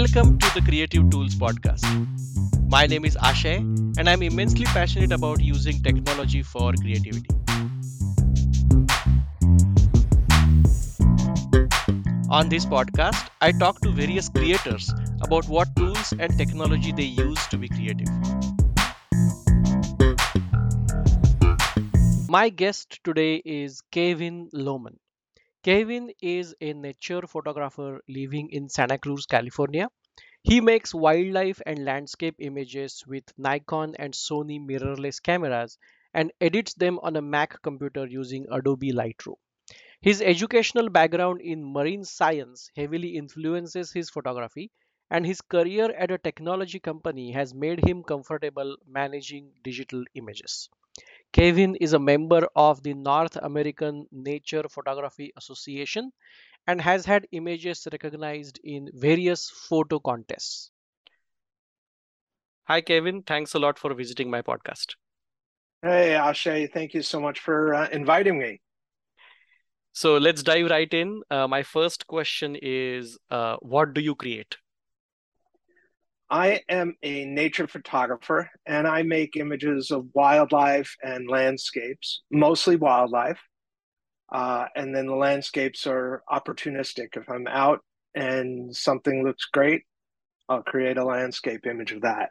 [0.00, 1.84] Welcome to the Creative Tools Podcast.
[2.70, 3.58] My name is Ashay,
[3.98, 7.28] and I'm immensely passionate about using technology for creativity.
[12.30, 14.90] On this podcast, I talk to various creators
[15.20, 18.08] about what tools and technology they use to be creative.
[22.26, 24.96] My guest today is Kevin Lohman.
[25.62, 29.88] Kevin is a nature photographer living in Santa Cruz, California.
[30.42, 35.78] He makes wildlife and landscape images with Nikon and Sony mirrorless cameras
[36.12, 39.36] and edits them on a Mac computer using Adobe Lightroom.
[40.02, 44.70] His educational background in marine science heavily influences his photography,
[45.10, 50.68] and his career at a technology company has made him comfortable managing digital images.
[51.32, 56.12] Kevin is a member of the North American Nature Photography Association
[56.66, 60.70] and has had images recognized in various photo contests.
[62.64, 63.22] Hi, Kevin.
[63.22, 64.94] Thanks a lot for visiting my podcast.
[65.82, 66.70] Hey, Ashay.
[66.72, 68.60] Thank you so much for uh, inviting me.
[69.92, 71.22] So let's dive right in.
[71.30, 74.56] Uh, my first question is uh, What do you create?
[76.30, 83.40] I am a nature photographer and I make images of wildlife and landscapes, mostly wildlife.
[84.32, 87.16] Uh, and then the landscapes are opportunistic.
[87.16, 87.80] If I'm out
[88.14, 89.82] and something looks great,
[90.48, 92.30] I'll create a landscape image of that.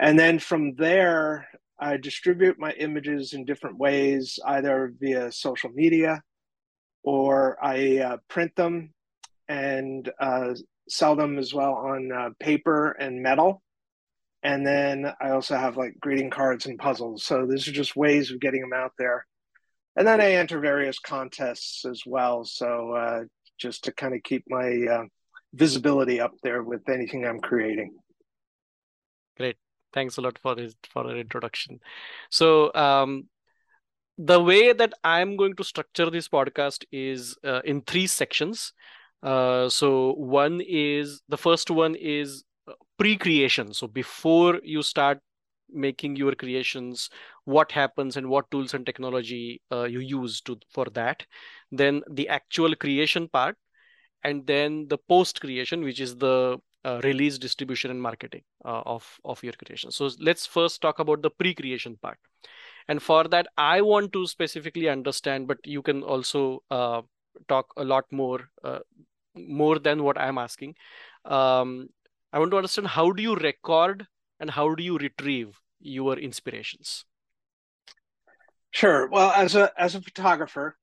[0.00, 6.22] And then from there, I distribute my images in different ways, either via social media
[7.02, 8.94] or I uh, print them
[9.48, 10.54] and uh,
[10.88, 13.62] sell them as well on uh, paper and metal.
[14.42, 17.24] And then I also have like greeting cards and puzzles.
[17.24, 19.26] So these are just ways of getting them out there.
[19.96, 22.44] And then I enter various contests as well.
[22.44, 23.24] So uh,
[23.58, 25.04] just to kind of keep my uh,
[25.54, 27.96] visibility up there with anything I'm creating.
[29.36, 29.56] Great.
[29.92, 31.80] Thanks a lot for this for the introduction.
[32.30, 33.28] So um,
[34.18, 38.72] the way that I'm going to structure this podcast is uh, in three sections.
[39.22, 43.72] Uh, so one is the first one is uh, pre-creation.
[43.74, 45.20] So before you start
[45.68, 47.10] making your creations,
[47.44, 51.26] what happens and what tools and technology uh, you use to for that.
[51.72, 53.56] Then the actual creation part,
[54.22, 59.42] and then the post-creation, which is the uh, release, distribution, and marketing uh, of of
[59.42, 59.90] your creation.
[59.90, 62.18] So let's first talk about the pre-creation part.
[62.88, 67.02] And for that, I want to specifically understand, but you can also uh,
[67.48, 68.78] talk a lot more uh,
[69.36, 70.74] more than what i'm asking.
[71.24, 71.88] Um,
[72.32, 74.06] i want to understand how do you record
[74.40, 77.04] and how do you retrieve your inspirations?
[78.70, 79.08] Sure.
[79.08, 80.76] Well as a as a photographer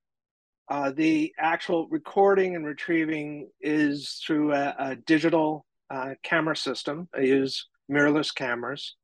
[0.70, 7.10] uh, the actual recording and retrieving is through a, a digital uh, camera system.
[7.16, 8.96] I use mirrorless cameras.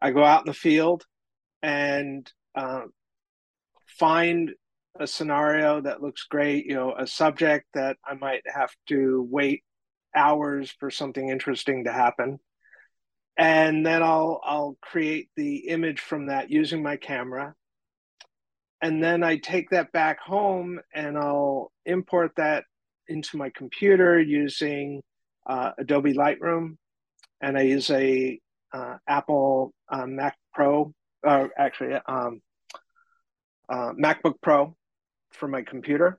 [0.00, 1.04] I go out in the field
[1.62, 2.82] and uh,
[3.86, 4.52] find
[4.98, 9.64] a scenario that looks great, you know, a subject that I might have to wait
[10.14, 12.38] hours for something interesting to happen.
[13.38, 17.54] And then I'll I'll create the image from that using my camera.
[18.82, 22.64] And then I take that back home and I'll import that
[23.08, 25.02] into my computer using
[25.46, 26.76] uh, Adobe Lightroom.
[27.40, 28.38] And I use a
[28.72, 30.92] uh, Apple uh, Mac Pro,
[31.24, 32.42] actually um,
[33.68, 34.76] uh, MacBook Pro
[35.34, 36.18] for my computer.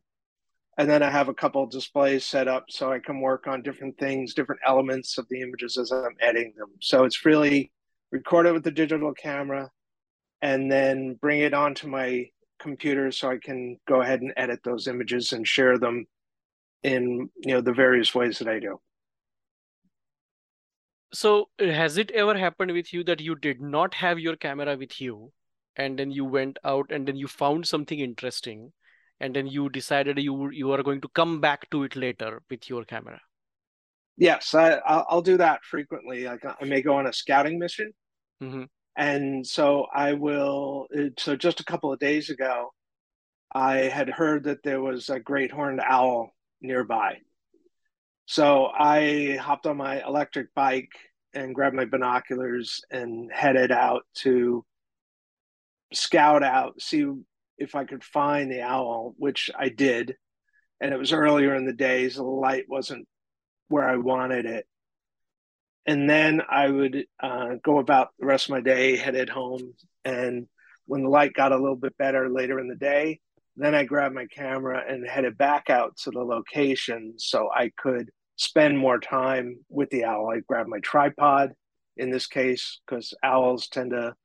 [0.78, 3.97] And then I have a couple displays set up so I can work on different
[4.00, 6.72] things, different elements of the images as I'm editing them.
[6.81, 7.72] So it's really
[8.12, 9.69] record it with the digital camera
[10.41, 12.25] and then bring it onto my
[12.59, 16.06] computer so I can go ahead and edit those images and share them
[16.84, 18.80] in you know the various ways that I do.
[21.13, 25.00] So has it ever happened with you that you did not have your camera with
[25.00, 25.31] you
[25.75, 28.74] and then you went out and then you found something interesting
[29.23, 32.69] and then you decided you you are going to come back to it later with
[32.69, 33.19] your camera.
[34.17, 36.25] Yes i i'll do that frequently.
[36.25, 37.93] Like i may go on a scouting mission.
[38.43, 38.63] Mm-hmm.
[38.97, 39.65] and so
[39.95, 40.87] i will
[41.17, 42.55] so just a couple of days ago
[43.53, 46.31] i had heard that there was a great horned owl
[46.61, 47.11] nearby.
[48.25, 48.47] So
[48.91, 50.95] i hopped on my electric bike
[51.33, 54.65] and grabbed my binoculars and headed out to
[55.93, 57.05] scout out see
[57.57, 60.15] if I could find the owl, which I did,
[60.81, 63.07] and it was earlier in the days, the light wasn't
[63.69, 64.67] where I wanted it.
[65.85, 69.73] And then I would uh, go about the rest of my day, headed home.
[70.05, 70.47] And
[70.85, 73.19] when the light got a little bit better later in the day,
[73.56, 78.09] then I grabbed my camera and headed back out to the location so I could
[78.35, 80.31] spend more time with the owl.
[80.31, 81.53] I grabbed my tripod
[81.97, 84.15] in this case because owls tend to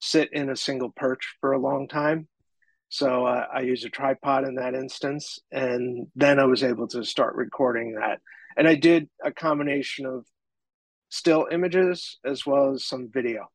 [0.00, 2.28] sit in a single perch for a long time.
[2.88, 7.04] So uh, I used a tripod in that instance, and then I was able to
[7.04, 8.20] start recording that.
[8.56, 10.24] And I did a combination of
[11.10, 13.46] still images as well as some video.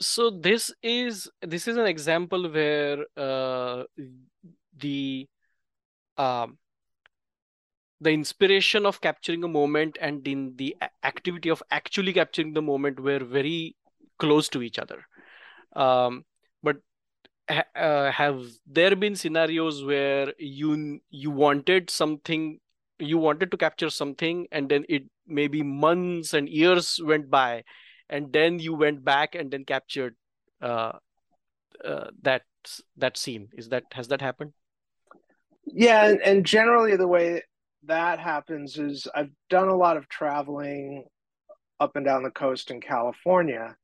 [0.00, 3.84] So this is this is an example where uh,
[4.78, 5.28] the
[6.16, 6.56] um,
[8.00, 10.74] the inspiration of capturing a moment and in the
[11.04, 13.76] activity of actually capturing the moment were very
[14.18, 15.04] close to each other.
[15.76, 16.24] Um,
[16.62, 16.78] but
[17.76, 22.60] uh, have there been scenarios where you you wanted something
[22.98, 27.64] you wanted to capture something and then it maybe months and years went by
[28.08, 30.16] and then you went back and then captured
[30.60, 30.92] uh,
[31.84, 32.42] uh, that
[32.96, 33.48] that scene.
[33.54, 34.52] Is that has that happened?
[35.66, 37.42] Yeah and, and generally the way
[37.84, 41.04] that happens is i've done a lot of traveling
[41.78, 43.74] up and down the coast in california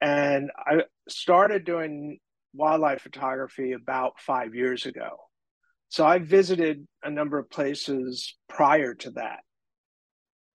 [0.00, 2.18] and i started doing
[2.52, 5.16] wildlife photography about five years ago
[5.90, 9.40] so I visited a number of places prior to that.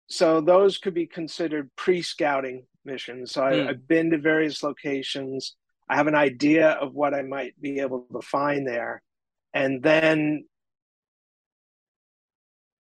[0.07, 3.33] So those could be considered pre scouting missions.
[3.33, 3.67] So I, mm.
[3.67, 5.55] I've been to various locations.
[5.89, 9.01] I have an idea of what I might be able to find there.
[9.53, 10.45] And then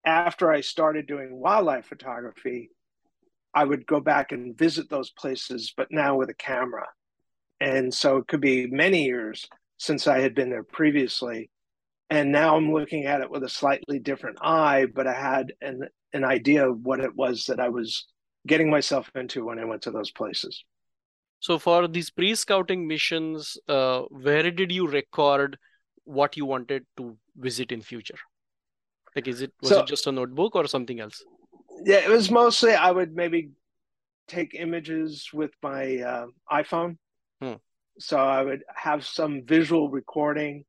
[0.05, 2.69] after I started doing wildlife photography,
[3.55, 6.85] I would go back and visit those places, but now with a camera.
[7.65, 9.45] And so it could be many years
[9.77, 11.49] since I had been there previously
[12.09, 15.87] and now I'm looking at it with a slightly different eye, but I had an
[16.13, 18.05] an idea of what it was that I was
[18.47, 20.63] getting myself into when I went to those places.
[21.39, 25.57] So for these pre-scouting missions, uh, where did you record
[26.05, 28.17] what you wanted to visit in future?
[29.15, 31.21] Like, is it was so, it just a notebook or something else?
[31.83, 33.49] Yeah, it was mostly I would maybe
[34.27, 36.97] take images with my uh, iPhone.
[37.41, 37.53] Hmm.
[37.99, 40.65] So I would have some visual recording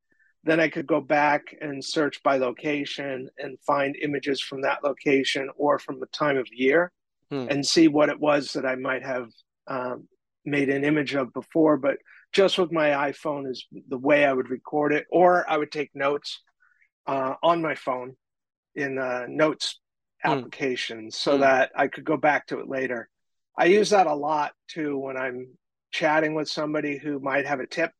[0.46, 5.50] then I could go back and search by location and find images from that location
[5.56, 6.92] or from the time of year
[7.30, 7.48] hmm.
[7.50, 9.28] and see what it was that I might have
[9.66, 10.06] um,
[10.44, 11.76] made an image of before.
[11.76, 11.96] But
[12.32, 15.90] just with my iPhone is the way I would record it, or I would take
[15.94, 16.40] notes
[17.08, 18.14] uh, on my phone
[18.76, 19.80] in uh, notes
[20.22, 20.30] hmm.
[20.30, 21.40] applications so hmm.
[21.40, 23.08] that I could go back to it later.
[23.58, 25.48] I use that a lot too when I'm
[25.96, 27.90] chatting with somebody who might have a tip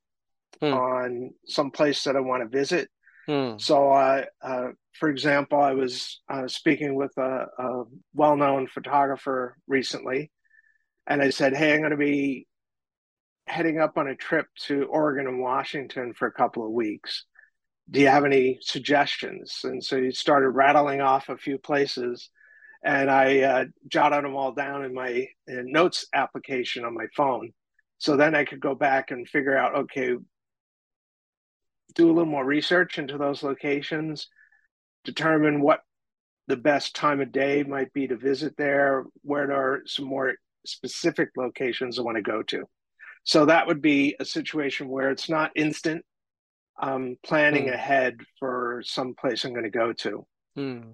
[0.61, 0.71] hmm.
[0.71, 2.89] on some place that I want to visit.
[3.25, 3.57] Hmm.
[3.57, 4.67] So, uh, uh,
[4.99, 7.83] for example, I was uh, speaking with a, a
[8.13, 10.31] well known photographer recently,
[11.07, 12.47] and I said, Hey, I'm going to be
[13.47, 17.25] heading up on a trip to Oregon and Washington for a couple of weeks.
[17.89, 19.61] Do you have any suggestions?
[19.63, 22.29] And so he started rattling off a few places,
[22.83, 27.53] and I uh, jotted them all down in my in notes application on my phone.
[27.97, 30.15] So then I could go back and figure out, okay,
[31.95, 34.27] do a little more research into those locations,
[35.03, 35.81] determine what
[36.47, 40.35] the best time of day might be to visit there, where there are some more
[40.65, 42.63] specific locations I want to go to.
[43.23, 46.05] So that would be a situation where it's not instant.
[46.79, 47.73] Um, planning mm.
[47.73, 50.27] ahead for some place I'm going to go to.
[50.55, 50.93] Mm.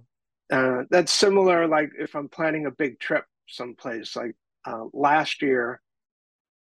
[0.50, 4.16] Uh, that's similar, like if I'm planning a big trip someplace.
[4.16, 5.82] Like uh, last year,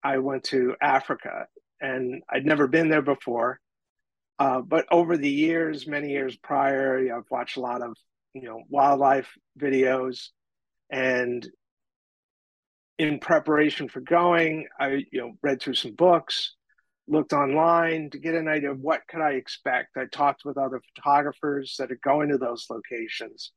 [0.04, 1.48] I went to Africa
[1.80, 3.60] and I'd never been there before.
[4.40, 7.96] Uh, but over the years, many years prior, you know, I've watched a lot of
[8.34, 9.30] you know wildlife
[9.60, 10.30] videos,
[10.92, 11.48] and
[12.98, 16.56] in preparation for going, I you know read through some books,
[17.08, 19.98] looked online to get an idea of what could I expect.
[19.98, 23.52] I talked with other photographers that are going to those locations.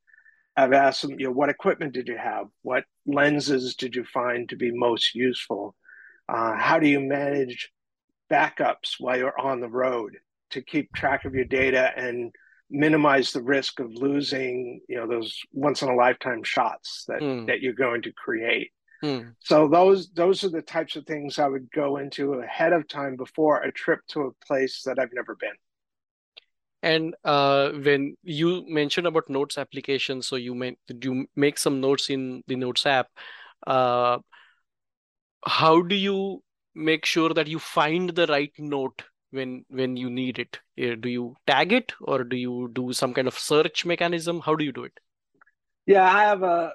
[0.56, 2.46] I've asked them, you know, what equipment did you have?
[2.62, 5.74] What lenses did you find to be most useful?
[6.28, 7.70] Uh, how do you manage
[8.30, 10.16] backups while you're on the road?
[10.54, 12.32] to keep track of your data and
[12.70, 17.46] minimize the risk of losing you know those once in a lifetime shots that mm.
[17.46, 18.70] that you're going to create
[19.02, 19.32] mm.
[19.40, 23.16] so those those are the types of things i would go into ahead of time
[23.16, 25.58] before a trip to a place that i've never been
[26.82, 32.08] and uh, when you mentioned about notes application so you may you make some notes
[32.10, 33.08] in the notes app
[33.66, 34.18] uh,
[35.46, 36.42] how do you
[36.74, 41.08] make sure that you find the right note when when you need it uh, do
[41.08, 44.72] you tag it or do you do some kind of search mechanism how do you
[44.72, 44.98] do it
[45.86, 46.72] yeah i have a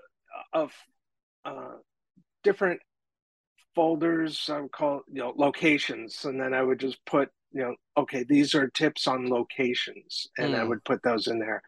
[0.54, 0.72] of
[1.46, 1.76] uh,
[2.44, 2.80] different
[3.76, 7.76] folders i would call you know locations and then i would just put you know
[7.98, 10.58] okay these are tips on locations and mm.
[10.58, 10.70] i hmm.
[10.70, 11.62] would put those in there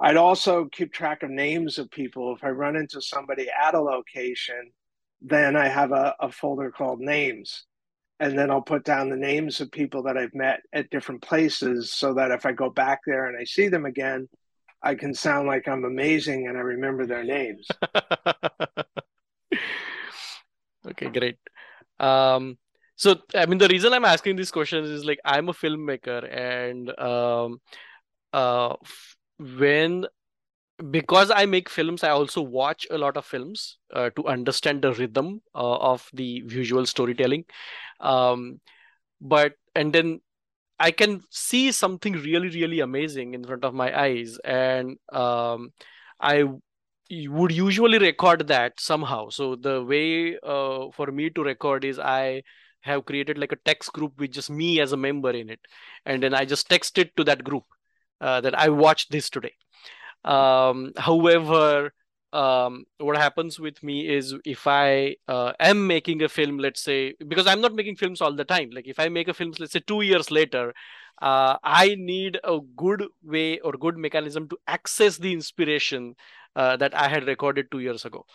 [0.00, 2.32] I'd also keep track of names of people.
[2.34, 4.70] If I run into somebody at a location,
[5.20, 7.64] then I have a, a folder called names.
[8.20, 11.92] And then I'll put down the names of people that I've met at different places
[11.94, 14.28] so that if I go back there and I see them again,
[14.82, 17.66] I can sound like I'm amazing and I remember their names.
[20.88, 21.38] okay, great.
[22.00, 22.58] Um,
[22.96, 26.90] so, I mean, the reason I'm asking these questions is like I'm a filmmaker, and
[26.98, 27.60] um,
[28.32, 28.74] uh,
[29.38, 30.06] when
[30.90, 34.92] because I make films, I also watch a lot of films uh, to understand the
[34.92, 37.44] rhythm uh, of the visual storytelling.
[38.00, 38.60] Um,
[39.20, 40.20] but and then
[40.78, 45.72] I can see something really, really amazing in front of my eyes, and um,
[46.20, 46.44] I
[47.10, 49.30] would usually record that somehow.
[49.30, 52.42] So the way uh, for me to record is I
[52.82, 55.60] have created like a text group with just me as a member in it,
[56.06, 57.64] and then I just text it to that group
[58.20, 59.54] uh, that I watched this today.
[60.24, 61.92] Um, however,
[62.32, 67.14] um, what happens with me is if I uh, am making a film, let's say,
[67.26, 68.70] because I'm not making films all the time.
[68.70, 70.74] Like if I make a film, let's say two years later,
[71.22, 76.14] uh, I need a good way or good mechanism to access the inspiration
[76.54, 78.26] uh, that I had recorded two years ago.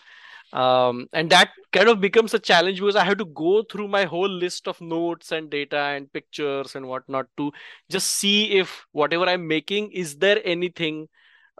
[0.51, 4.05] Um, and that kind of becomes a challenge because I have to go through my
[4.05, 7.51] whole list of notes and data and pictures and whatnot to
[7.89, 11.07] just see if whatever I'm making is there anything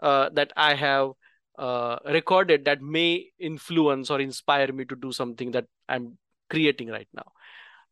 [0.04, 1.12] uh, that I have
[1.58, 6.18] uh, recorded that may influence or inspire me to do something that I'm
[6.50, 7.32] creating right now.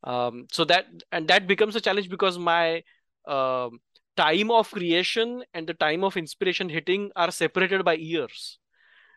[0.05, 2.83] Um, so that and that becomes a challenge because my
[3.27, 3.71] uh,
[4.17, 8.59] time of creation and the time of inspiration hitting are separated by years.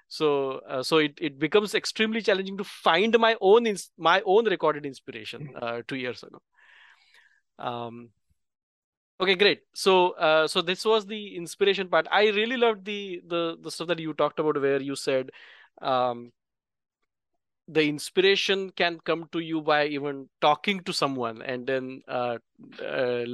[0.07, 4.47] So uh, so it, it becomes extremely challenging to find my own ins- my own
[4.47, 5.63] recorded inspiration mm-hmm.
[5.63, 6.39] uh, two years ago.
[7.57, 8.09] Um,
[9.19, 9.62] Okay, great.
[9.74, 12.05] So, uh, so this was the inspiration part.
[12.12, 15.29] I really loved the the the stuff that you talked about, where you said,
[15.81, 16.34] um,
[17.67, 22.38] the inspiration can come to you by even talking to someone, and then uh,
[22.84, 23.25] uh,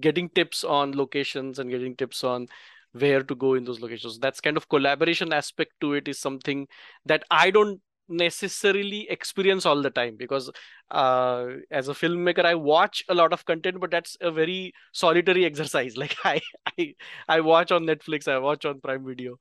[0.00, 2.48] getting tips on locations and getting tips on
[2.92, 4.18] where to go in those locations.
[4.18, 6.68] That's kind of collaboration aspect to it is something
[7.06, 10.50] that I don't necessarily experience all the time because
[10.90, 15.44] uh, as a filmmaker i watch a lot of content but that's a very solitary
[15.50, 15.96] exercise.
[15.96, 16.40] Like i
[16.78, 16.94] i,
[17.28, 19.38] I watch on netflix i watch on prime video.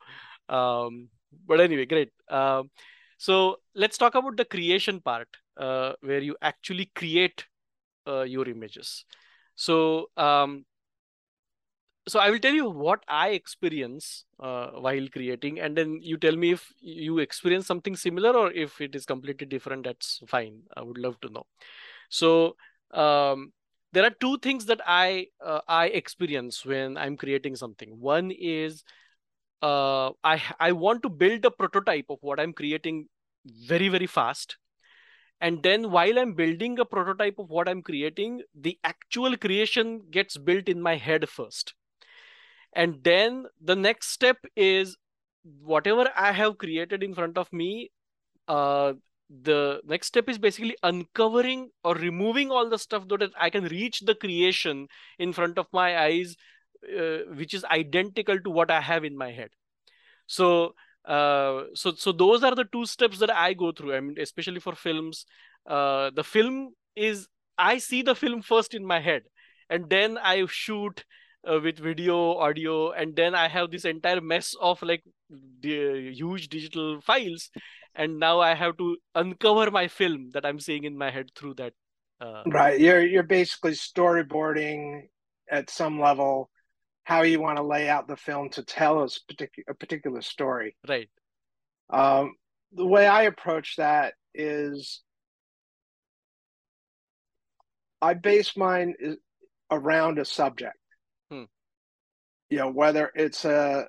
[0.49, 1.09] Um,
[1.47, 2.09] but anyway great.
[2.29, 2.69] Um,
[3.17, 5.27] so let's talk about the creation part
[5.57, 7.45] uh, where you actually create
[8.07, 9.05] uh, your images.
[9.55, 10.65] So um,
[12.07, 16.35] so i will tell you what i experience uh, while creating and then you tell
[16.35, 20.61] me if you experience something similar or if it is completely different that's fine.
[20.75, 21.45] I would love to know.
[22.09, 22.55] So
[22.91, 23.53] um,
[23.93, 27.99] there are two things that i uh, i experience when i'm creating something.
[27.99, 28.83] One is
[29.61, 33.07] uh, i i want to build a prototype of what i'm creating
[33.67, 34.57] very very fast.
[35.39, 40.37] And then while i'm building a prototype of what i'm creating the actual creation gets
[40.37, 41.75] built in my head first
[42.73, 44.97] and then the next step is
[45.61, 47.89] whatever i have created in front of me
[48.47, 48.93] uh
[49.43, 53.65] the next step is basically uncovering or removing all the stuff so that i can
[53.65, 54.87] reach the creation
[55.19, 56.35] in front of my eyes
[56.89, 59.49] uh, which is identical to what i have in my head.
[60.27, 60.73] So
[61.05, 63.95] uh, so so those are the two steps that i go through.
[63.95, 65.25] I mean especially for films
[65.67, 69.23] uh, the film is i see the film first in my head
[69.69, 71.05] and then i shoot
[71.49, 75.03] uh, with video audio and then i have this entire mess of like
[75.61, 77.49] the huge digital files
[77.95, 81.53] and now i have to uncover my film that i'm seeing in my head through
[81.53, 81.73] that
[82.21, 82.43] uh...
[82.45, 82.79] right.
[82.79, 85.07] You're you're basically storyboarding
[85.49, 86.49] at some level
[87.03, 90.77] how you want to lay out the film to tell a particular a particular story.
[90.87, 91.09] Right.
[91.89, 92.35] Um,
[92.71, 95.01] the way i approach that is
[98.01, 98.93] i base mine
[99.69, 100.77] around a subject
[102.51, 103.85] you know, whether it's a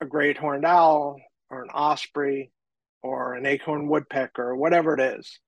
[0.00, 2.50] a great horned owl or an osprey
[3.02, 5.38] or an acorn woodpecker or whatever it is.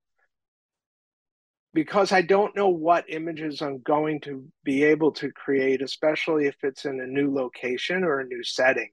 [1.74, 6.56] Because I don't know what images I'm going to be able to create, especially if
[6.62, 8.90] it's in a new location or a new setting,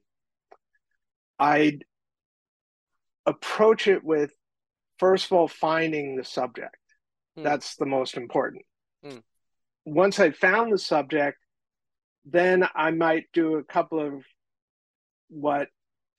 [1.38, 1.84] I'd
[3.24, 4.30] approach it with
[4.98, 6.76] first of all finding the subject.
[7.36, 7.42] Hmm.
[7.42, 8.62] That's the most important.
[9.04, 9.18] Hmm.
[9.84, 11.38] Once I found the subject,
[12.26, 14.24] then I might do a couple of
[15.28, 15.68] what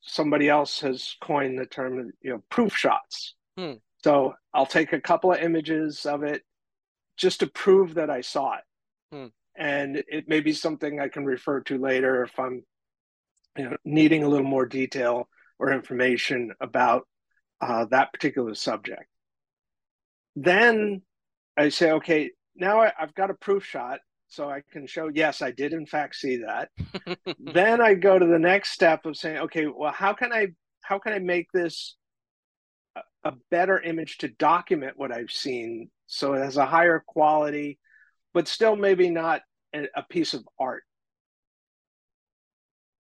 [0.02, 3.36] somebody else has coined the term, you know, proof shots.
[3.58, 3.74] Hmm.
[4.04, 6.44] So I'll take a couple of images of it
[7.18, 8.64] just to prove that I saw it.
[9.12, 9.28] Hmm.
[9.58, 12.64] And it may be something I can refer to later if I'm
[13.58, 15.28] you know, needing a little more detail
[15.60, 17.08] or information about
[17.60, 19.06] uh, that particular subject.
[20.36, 21.02] Then
[21.58, 25.42] I say, okay, now I, I've got a proof shot so I can show, yes,
[25.42, 26.70] I did in fact see that.
[27.40, 30.48] then I go to the next step of saying, okay, well, how can I
[30.82, 31.96] how can I make this
[32.96, 37.78] a, a better image to document what I've seen so it has a higher quality,
[38.34, 39.42] but still maybe not
[39.76, 40.84] a, a piece of art.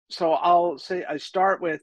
[0.09, 1.81] So I'll say I start with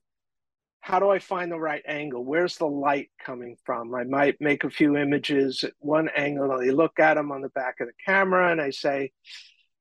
[0.82, 2.24] how do I find the right angle?
[2.24, 3.94] Where's the light coming from?
[3.94, 6.50] I might make a few images at one angle.
[6.50, 9.12] I look at them on the back of the camera and I say,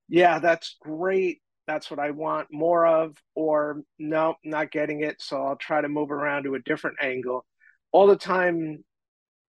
[0.08, 1.42] yeah, that's great.
[1.66, 3.18] That's what I want more of.
[3.34, 5.20] Or no, not getting it.
[5.24, 7.46] So I'll try to move around to a different angle.
[7.92, 8.84] All the time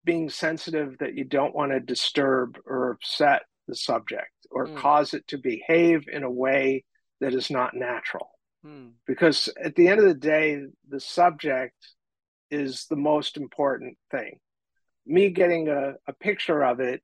[0.03, 4.77] being sensitive that you don't want to disturb or upset the subject or mm.
[4.79, 6.85] cause it to behave in a way
[7.21, 8.31] that is not natural.
[8.65, 8.89] Hmm.
[9.07, 11.77] Because at the end of the day, the subject
[12.51, 14.39] is the most important thing.
[15.07, 17.03] Me getting a, a picture of it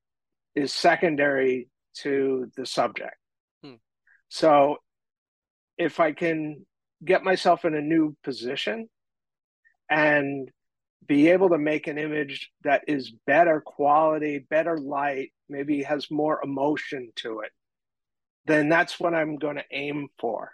[0.55, 3.17] is secondary to the subject.
[3.63, 3.75] Hmm.
[4.29, 4.79] So
[5.77, 6.65] if I can
[7.05, 8.89] get myself in a new position
[9.91, 10.51] and
[11.07, 16.41] be able to make an image that is better quality, better light, maybe has more
[16.43, 17.51] emotion to it,
[18.47, 20.53] then that's what I'm going to aim for.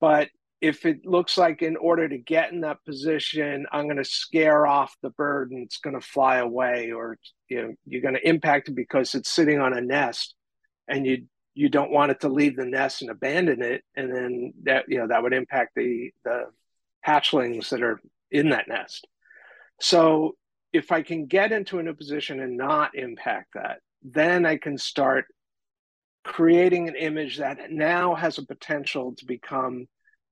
[0.00, 0.28] But
[0.60, 4.66] if it looks like in order to get in that position, I'm going to scare
[4.66, 8.28] off the bird and it's going to fly away, or you know, you're going to
[8.28, 10.34] impact it because it's sitting on a nest,
[10.88, 14.52] and you you don't want it to leave the nest and abandon it, and then
[14.64, 16.44] that you know that would impact the the
[17.06, 18.00] hatchlings that are
[18.30, 19.06] in that nest.
[19.80, 20.36] So
[20.72, 24.78] if I can get into a new position and not impact that, then I can
[24.78, 25.26] start
[26.26, 29.86] creating an image that now has a potential to become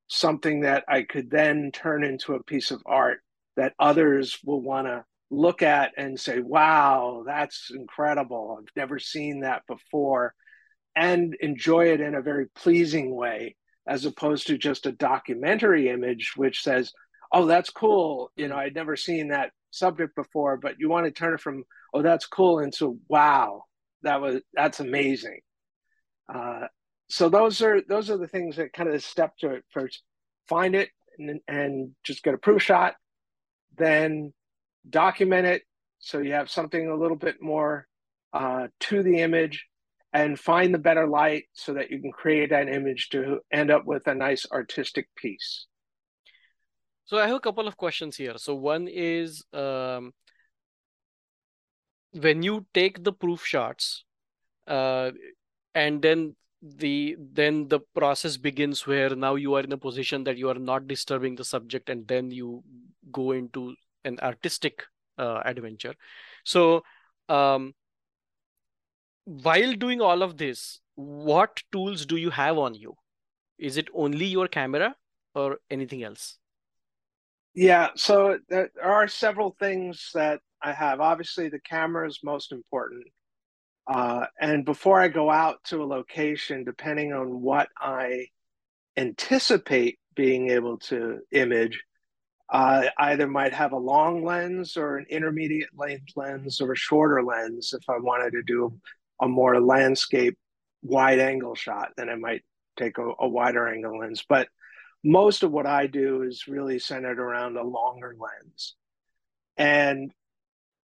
[0.08, 3.20] something that I could then turn into a piece of art
[3.56, 8.58] that others will want to look at and say, wow, that's incredible.
[8.58, 10.34] I've never seen that before,
[10.96, 16.32] and enjoy it in a very pleasing way, as opposed to just a documentary image
[16.36, 16.92] which says,
[17.32, 18.30] oh, that's cool.
[18.36, 21.64] You know, I'd never seen that subject before, but you want to turn it from,
[21.94, 23.62] oh, that's cool into, wow,
[24.02, 25.40] that was, that's amazing.
[26.32, 26.66] Uh,
[27.08, 30.02] so those are those are the things that kind of step to it first.
[30.48, 32.94] Find it and, and just get a proof shot,
[33.76, 34.32] then
[34.88, 35.62] document it
[35.98, 37.86] so you have something a little bit more
[38.34, 39.66] uh, to the image,
[40.12, 43.84] and find the better light so that you can create an image to end up
[43.86, 45.66] with a nice artistic piece.
[47.06, 48.34] So I have a couple of questions here.
[48.36, 50.12] So one is um,
[52.12, 54.04] when you take the proof shots,
[54.66, 55.10] uh,
[55.74, 60.38] and then the then the process begins where now you are in a position that
[60.38, 62.62] you are not disturbing the subject and then you
[63.12, 64.82] go into an artistic
[65.18, 65.94] uh, adventure.
[66.44, 66.82] So
[67.28, 67.74] um,
[69.24, 72.94] while doing all of this what tools do you have on you?
[73.58, 74.94] Is it only your camera
[75.34, 76.38] or anything else?
[77.52, 81.00] Yeah so there are several things that i have.
[81.00, 83.04] Obviously the camera is most important
[83.86, 88.28] uh, and before I go out to a location, depending on what I
[88.96, 91.82] anticipate being able to image,
[92.50, 97.22] I either might have a long lens or an intermediate length lens or a shorter
[97.22, 98.78] lens if I wanted to do
[99.20, 100.38] a more landscape
[100.82, 102.42] wide angle shot, then I might
[102.78, 104.24] take a, a wider angle lens.
[104.28, 104.48] But
[105.02, 108.74] most of what I do is really centered around a longer lens.
[109.56, 110.12] And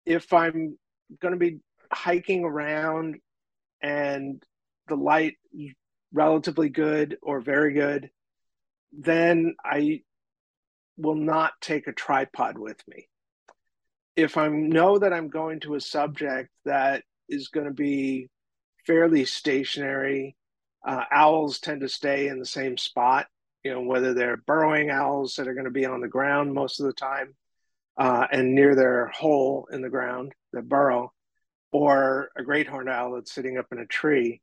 [0.05, 0.77] if I'm
[1.21, 1.59] going to be
[1.95, 3.17] hiking around
[3.81, 4.43] and
[4.87, 5.35] the light
[6.13, 8.09] relatively good or very good,
[8.91, 10.01] then I
[10.97, 13.07] will not take a tripod with me.
[14.15, 18.29] If I know that I'm going to a subject that is going to be
[18.85, 20.35] fairly stationary,
[20.87, 23.27] uh, owls tend to stay in the same spot,
[23.63, 26.79] you know, whether they're burrowing owls that are going to be on the ground most
[26.79, 27.35] of the time
[27.97, 31.11] uh, and near their hole in the ground, the burrow,
[31.71, 34.41] or a great horned owl that's sitting up in a tree,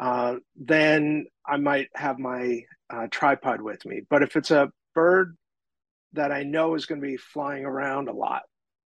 [0.00, 4.02] uh, then I might have my uh, tripod with me.
[4.08, 5.36] But if it's a bird
[6.14, 8.42] that I know is going to be flying around a lot,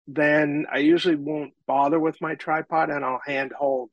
[0.07, 3.89] then I usually won't bother with my tripod and I'll hand hold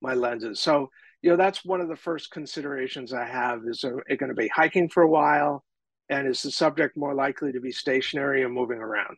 [0.00, 0.60] my lenses.
[0.60, 0.90] So,
[1.22, 4.48] you know, that's one of the first considerations I have is it going to be
[4.48, 5.64] hiking for a while?
[6.08, 9.16] And is the subject more likely to be stationary or moving around?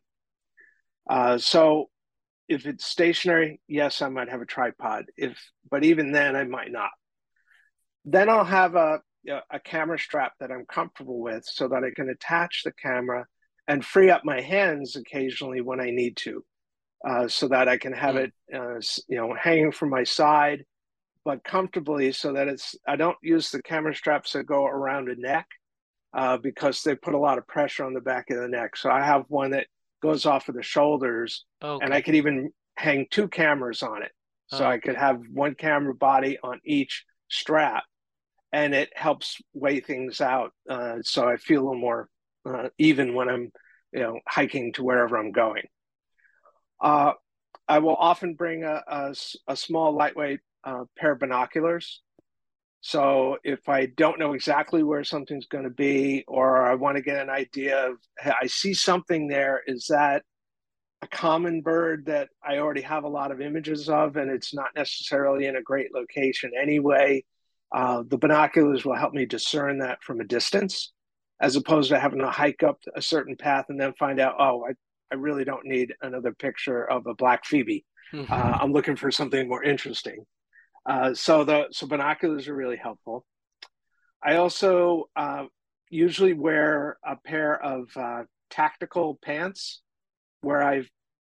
[1.08, 1.88] Uh, so
[2.52, 5.06] if it's stationary, yes, I might have a tripod.
[5.16, 5.38] If
[5.70, 6.90] but even then I might not.
[8.04, 9.00] Then I'll have a
[9.50, 13.26] a camera strap that I'm comfortable with so that I can attach the camera
[13.68, 16.44] and free up my hands occasionally when I need to,
[17.08, 18.24] uh, so that I can have mm.
[18.24, 20.64] it, uh, you know, hanging from my side,
[21.24, 25.14] but comfortably so that it's, I don't use the camera straps that go around the
[25.16, 25.46] neck
[26.12, 28.76] uh, because they put a lot of pressure on the back of the neck.
[28.76, 29.68] So I have one that
[30.02, 31.84] goes off of the shoulders okay.
[31.84, 34.12] and I could even hang two cameras on it.
[34.48, 34.68] So oh.
[34.68, 37.84] I could have one camera body on each strap
[38.52, 40.52] and it helps weigh things out.
[40.68, 42.08] Uh, so I feel a little more
[42.44, 43.52] uh, even when I'm,
[43.92, 45.64] you know, hiking to wherever I'm going.
[46.80, 47.12] Uh,
[47.68, 49.14] I will often bring a, a,
[49.46, 52.02] a small lightweight uh, pair of binoculars.
[52.85, 57.03] So if I don't know exactly where something's going to be, or I want to
[57.03, 60.25] get an idea of, hey, I see something there, is that
[61.01, 64.71] a common bird that I already have a lot of images of, and it's not
[64.75, 67.25] necessarily in a great location anyway?
[67.73, 70.92] Uh, the binoculars will help me discern that from a distance,
[71.40, 74.64] as opposed to having to hike up a certain path and then find out, oh,
[74.68, 74.73] I,
[75.12, 77.85] I really don't need another picture of a black phoebe.
[78.12, 78.33] Mm-hmm.
[78.33, 80.27] Uh, I'm looking for something more interesting.
[80.85, 83.25] Uh, so the so binoculars are really helpful.
[84.23, 85.45] I also uh,
[85.90, 89.81] usually wear a pair of uh, tactical pants
[90.40, 90.83] where I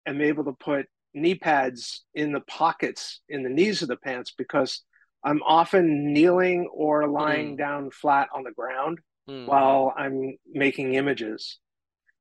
[0.06, 4.34] am able to put knee pads in the pockets in the knees of the pants
[4.38, 4.84] because
[5.24, 7.58] I'm often kneeling or lying mm.
[7.58, 9.48] down flat on the ground mm.
[9.48, 11.60] while I'm making images.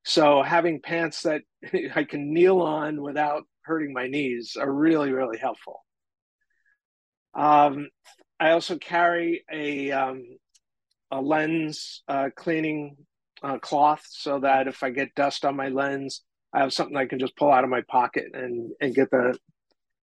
[0.05, 1.43] So having pants that
[1.95, 5.84] I can kneel on without hurting my knees are really, really helpful.
[7.35, 7.89] Um,
[8.39, 10.25] I also carry a, um,
[11.11, 12.97] a lens uh, cleaning
[13.43, 17.07] uh, cloth so that if I get dust on my lens, I have something I
[17.07, 19.37] can just pull out of my pocket and, and get the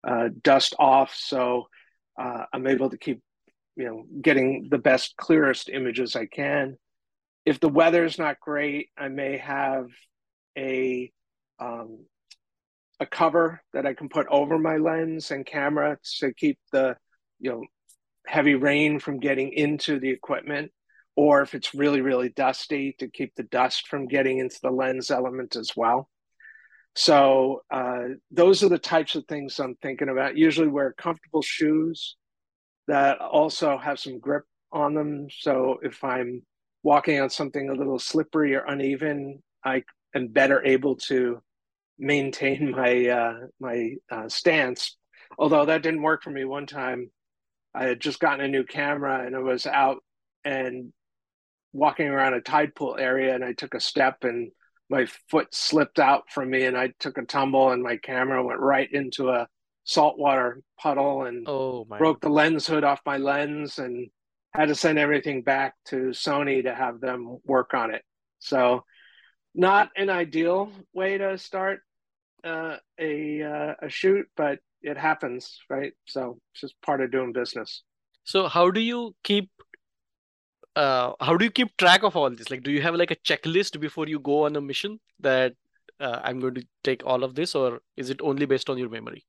[0.08, 1.16] uh, dust off.
[1.16, 1.68] So
[2.20, 3.22] uh, I'm able to keep,
[3.76, 6.78] you know, getting the best, clearest images I can.
[7.46, 9.88] If the weather is not great, I may have
[10.58, 11.12] a
[11.60, 12.06] um,
[13.00, 16.96] a cover that I can put over my lens and camera to keep the,
[17.42, 17.64] you know,
[18.26, 20.72] heavy rain from getting into the equipment.
[21.18, 25.12] Or if it's really, really dusty, to keep the dust from getting into the lens
[25.12, 26.10] element as well.
[26.96, 30.38] So uh, those are the types of things I'm thinking about.
[30.38, 32.16] Usually wear comfortable shoes
[32.88, 35.28] that also have some grip on them.
[35.30, 36.44] So if I'm
[36.84, 39.84] walking on something a little slippery or uneven, I
[40.16, 41.42] am better able to
[41.98, 44.98] maintain my uh, my uh, stance.
[45.38, 47.10] Although that didn't work for me one time,
[47.74, 50.04] I had just gotten a new camera and I was out
[50.44, 50.92] and
[51.74, 54.52] walking around a tide pool area, and I took a step and
[54.90, 58.60] my foot slipped out from me and I took a tumble and my camera went
[58.60, 59.48] right into a
[59.86, 64.10] saltwater puddle and oh, broke the lens hood off my lens and
[64.54, 68.04] had to send everything back to Sony to have them work on it.
[68.40, 68.84] So
[69.56, 71.80] not an ideal way to start
[72.44, 75.94] uh, a uh, a shoot, but it happens, right?
[76.06, 77.84] So it's just part of doing business.
[78.24, 79.50] So how do you keep
[80.76, 82.50] uh, how do you keep track of all this?
[82.50, 85.54] Like, do you have like a checklist before you go on a mission that
[86.00, 88.90] uh, I'm going to take all of this, or is it only based on your
[88.90, 89.26] memory?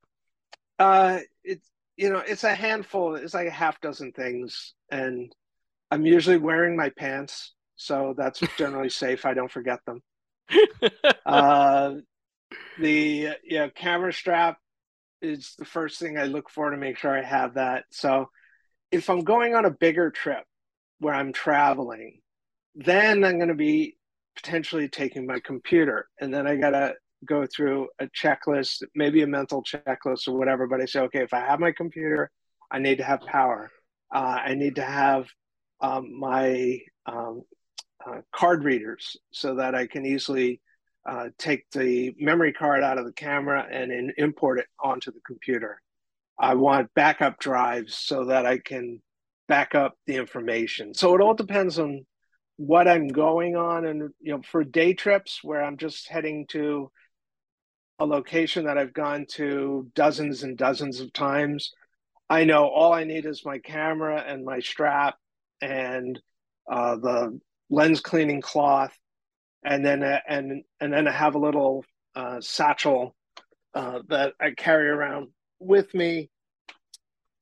[0.78, 3.16] Uh, it's you know, it's a handful.
[3.16, 5.34] It's like a half dozen things, and
[5.90, 9.26] I'm usually wearing my pants, so that's generally safe.
[9.26, 10.02] I don't forget them.
[11.26, 11.94] uh,
[12.78, 14.58] the you know, camera strap
[15.22, 17.84] is the first thing I look for to make sure I have that.
[17.90, 18.28] So
[18.90, 20.44] if I'm going on a bigger trip,
[21.02, 22.20] where I'm traveling,
[22.76, 23.96] then I'm going to be
[24.36, 26.08] potentially taking my computer.
[26.20, 26.94] And then I got to
[27.26, 30.66] go through a checklist, maybe a mental checklist or whatever.
[30.66, 32.30] But I say, okay, if I have my computer,
[32.70, 33.70] I need to have power.
[34.14, 35.26] Uh, I need to have
[35.80, 37.42] um, my um,
[38.06, 40.60] uh, card readers so that I can easily
[41.04, 45.20] uh, take the memory card out of the camera and in, import it onto the
[45.26, 45.80] computer.
[46.38, 49.00] I want backup drives so that I can
[49.48, 50.94] back up the information.
[50.94, 52.06] So it all depends on
[52.56, 53.84] what I'm going on.
[53.84, 56.90] And, you know, for day trips where I'm just heading to
[57.98, 61.72] a location that I've gone to dozens and dozens of times,
[62.30, 65.16] I know all I need is my camera and my strap
[65.60, 66.18] and
[66.70, 67.38] uh, the
[67.68, 68.96] lens cleaning cloth.
[69.64, 73.14] And then, uh, and, and then I have a little uh, satchel
[73.74, 76.30] uh, that I carry around with me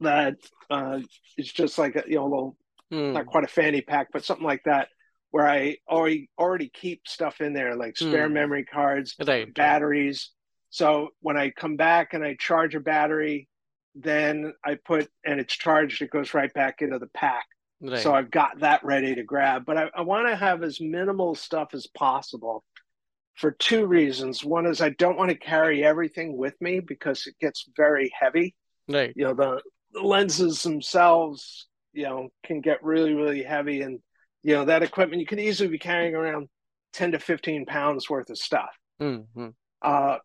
[0.01, 0.37] that
[0.71, 1.01] uh,
[1.37, 2.57] is just like a, you know a little
[2.93, 3.13] mm.
[3.13, 4.89] not quite a fanny pack, but something like that,
[5.31, 8.33] where I already already keep stuff in there like spare mm.
[8.33, 9.53] memory cards, right.
[9.55, 10.31] batteries.
[10.71, 13.49] So when I come back and I charge a battery,
[13.95, 17.47] then I put and it's charged, it goes right back into the pack.
[17.81, 18.03] Right.
[18.03, 21.35] So I've got that ready to grab, but I, I want to have as minimal
[21.35, 22.63] stuff as possible
[23.37, 24.45] for two reasons.
[24.45, 28.55] One is I don't want to carry everything with me because it gets very heavy.
[28.87, 29.13] Right.
[29.17, 29.63] You know, the,
[29.93, 33.81] the lenses themselves, you know, can get really, really heavy.
[33.81, 34.01] And,
[34.43, 36.49] you know, that equipment, you could easily be carrying around
[36.93, 38.71] 10 to 15 pounds worth of stuff.
[39.01, 39.49] Mm-hmm.
[39.81, 40.17] Uh,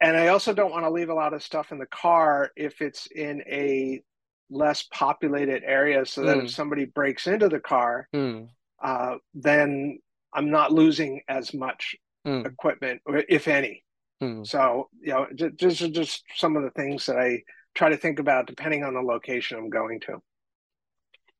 [0.00, 2.80] and I also don't want to leave a lot of stuff in the car if
[2.82, 4.02] it's in a
[4.50, 6.44] less populated area so that mm.
[6.44, 8.48] if somebody breaks into the car, mm.
[8.82, 9.98] uh, then
[10.32, 12.46] I'm not losing as much mm.
[12.46, 13.84] equipment, if any.
[14.22, 14.46] Mm.
[14.46, 17.42] So, you know, just, just, just some of the things that I
[17.74, 20.22] try to think about depending on the location I'm going to.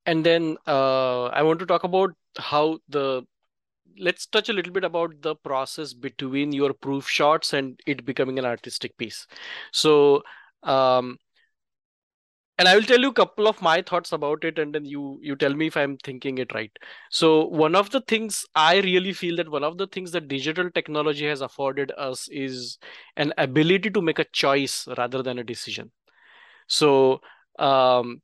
[0.05, 3.23] And then uh, I want to talk about how the
[3.99, 8.39] let's touch a little bit about the process between your proof shots and it becoming
[8.39, 9.27] an artistic piece.
[9.73, 10.23] So,
[10.63, 11.19] um,
[12.59, 15.19] and i will tell you a couple of my thoughts about it and then you
[15.23, 16.73] you tell me if i'm thinking it right.
[17.11, 20.71] So one of the things i really feel that one of the things that digital
[20.71, 22.79] technology has afforded us is
[23.17, 25.91] an ability to make a choice rather than a decision.
[26.67, 27.21] So
[27.59, 28.23] um,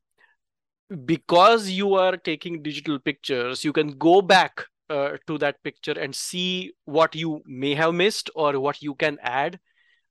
[1.05, 6.15] because you are taking digital pictures you can go back uh, to that picture and
[6.15, 9.59] see what you may have missed or what you can add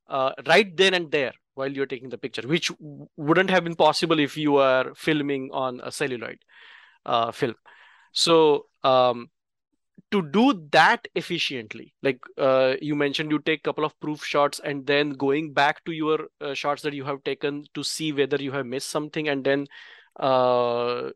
[0.08, 2.70] uh, right then and there while you're taking the picture, which
[3.16, 6.38] wouldn't have been possible if you are filming on a celluloid
[7.06, 7.54] uh, film.
[8.12, 9.30] So um,
[10.10, 14.60] to do that efficiently, like uh, you mentioned, you take a couple of proof shots
[14.64, 18.36] and then going back to your uh, shots that you have taken to see whether
[18.36, 19.66] you have missed something, and then
[20.20, 21.10] uh,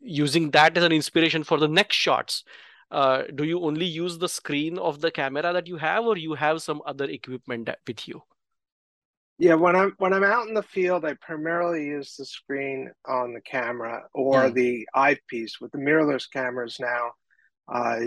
[0.00, 2.44] using that as an inspiration for the next shots.
[2.90, 6.34] Uh, do you only use the screen of the camera that you have, or you
[6.34, 8.22] have some other equipment with you?
[9.40, 13.32] Yeah, when I'm when I'm out in the field, I primarily use the screen on
[13.32, 14.54] the camera or mm.
[14.54, 15.60] the eyepiece.
[15.60, 17.12] With the mirrorless cameras now,
[17.72, 18.00] uh,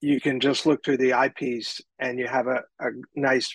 [0.00, 3.52] you can just look through the eyepiece and you have a, a nice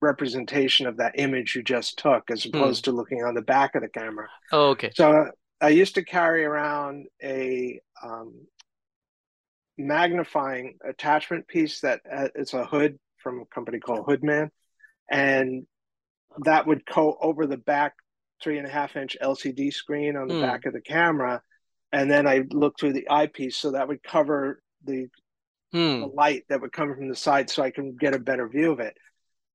[0.00, 2.56] representation of that image you just took, as hmm.
[2.56, 2.84] opposed mm.
[2.84, 4.28] to looking on the back of the camera.
[4.52, 4.92] Oh, okay.
[4.94, 8.46] So I used to carry around a um,
[9.76, 14.50] magnifying attachment piece that uh, it's a hood from a company called Hoodman,
[15.10, 15.66] and
[16.44, 17.94] that would go over the back
[18.42, 20.42] three and a half inch LCD screen on the mm.
[20.42, 21.42] back of the camera.
[21.92, 23.56] And then I look through the eyepiece.
[23.56, 25.08] So that would cover the,
[25.74, 26.00] mm.
[26.00, 28.72] the light that would come from the side so I can get a better view
[28.72, 28.94] of it.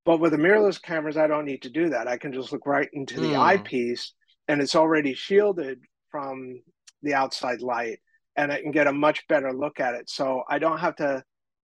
[0.06, 2.08] But with the mirrorless cameras, I don't need to do that.
[2.08, 3.40] I can just look right into the mm.
[3.40, 4.14] eyepiece
[4.48, 6.62] and it's already shielded from
[7.04, 8.00] the outside light
[8.38, 10.10] and I can get a much better look at it.
[10.10, 11.24] So I don't have to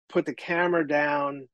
[0.09, 1.47] put the camera down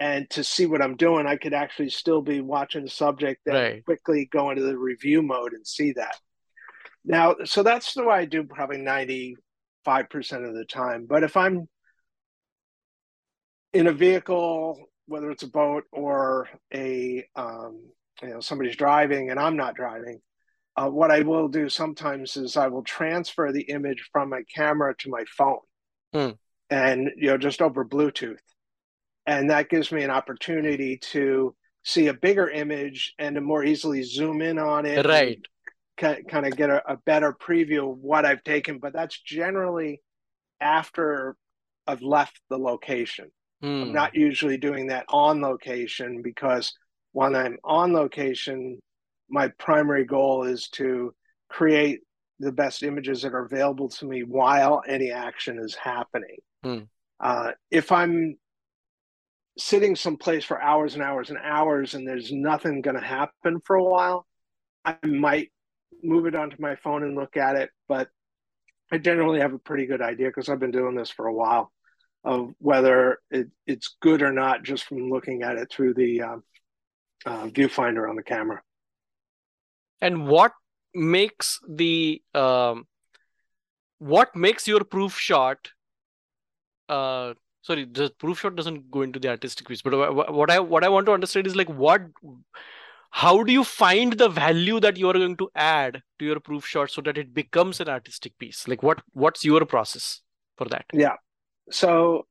[0.00, 3.54] and to see what I'm doing, I could actually still be watching the subject and
[3.54, 3.84] right.
[3.84, 6.16] quickly go into the review mode and see that.
[7.04, 9.36] Now, so that's the way I do probably 95%
[9.86, 11.04] of the time.
[11.06, 11.68] But if I'm
[13.74, 17.82] in a vehicle, whether it's a boat or a, um,
[18.22, 20.22] you know, somebody's driving and I'm not driving,
[20.76, 24.94] uh, what I will do sometimes is I will transfer the image from my camera
[25.00, 25.58] to my phone.
[26.14, 26.30] Hmm.
[26.70, 28.38] And, you know, just over Bluetooth
[29.30, 34.02] and that gives me an opportunity to see a bigger image and to more easily
[34.02, 35.40] zoom in on it right
[35.96, 40.00] kind of get a, a, better preview of what i've taken but that's generally
[40.60, 41.36] after
[41.86, 43.30] i've left the location
[43.62, 43.82] mm.
[43.82, 46.72] i'm not usually doing that on location because
[47.12, 48.78] when i'm on location
[49.28, 51.14] my primary goal is to
[51.48, 52.00] create
[52.40, 56.86] the best images that are available to me while any action is happening mm.
[57.20, 58.36] uh, if i'm
[59.58, 63.76] sitting someplace for hours and hours and hours and there's nothing going to happen for
[63.76, 64.26] a while,
[64.84, 65.50] I might
[66.02, 67.70] move it onto my phone and look at it.
[67.88, 68.08] But
[68.92, 71.72] I generally have a pretty good idea because I've been doing this for a while
[72.24, 76.36] of whether it, it's good or not just from looking at it through the uh,
[77.26, 78.62] uh, viewfinder on the camera.
[80.00, 80.52] And what
[80.94, 82.86] makes the um,
[83.98, 85.70] what makes your proof shot
[86.88, 90.84] uh, sorry the proof shot doesn't go into the artistic piece but what i what
[90.84, 92.02] i want to understand is like what
[93.10, 96.64] how do you find the value that you are going to add to your proof
[96.64, 98.68] shot so that it becomes an artistic piece?
[98.68, 100.22] Like what what's your process
[100.56, 100.86] for that?
[100.92, 101.16] Yeah.
[101.70, 102.26] So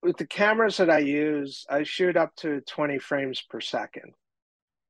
[0.00, 4.14] with the cameras that i use i shoot up to 20 frames per second.